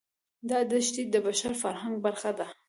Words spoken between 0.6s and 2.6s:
دښتې د بشري فرهنګ برخه ده.